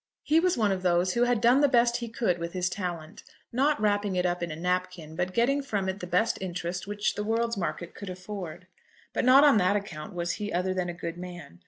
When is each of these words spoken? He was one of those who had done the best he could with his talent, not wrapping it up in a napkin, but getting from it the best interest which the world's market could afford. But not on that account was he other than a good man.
He 0.23 0.39
was 0.39 0.57
one 0.57 0.71
of 0.71 0.81
those 0.81 1.13
who 1.13 1.25
had 1.25 1.39
done 1.39 1.61
the 1.61 1.67
best 1.69 1.97
he 1.97 2.09
could 2.09 2.39
with 2.39 2.53
his 2.53 2.71
talent, 2.71 3.21
not 3.51 3.79
wrapping 3.79 4.15
it 4.15 4.25
up 4.25 4.41
in 4.41 4.49
a 4.49 4.55
napkin, 4.55 5.15
but 5.15 5.31
getting 5.31 5.61
from 5.61 5.87
it 5.87 5.99
the 5.99 6.07
best 6.07 6.39
interest 6.41 6.87
which 6.87 7.13
the 7.13 7.23
world's 7.23 7.55
market 7.55 7.93
could 7.93 8.09
afford. 8.09 8.65
But 9.13 9.25
not 9.25 9.43
on 9.43 9.57
that 9.57 9.75
account 9.75 10.15
was 10.15 10.31
he 10.31 10.51
other 10.51 10.73
than 10.73 10.89
a 10.89 10.93
good 10.95 11.19
man. 11.19 11.59